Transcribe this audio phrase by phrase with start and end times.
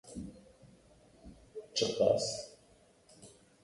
[1.75, 2.25] Çi qas